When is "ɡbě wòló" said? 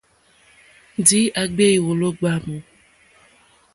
1.51-2.09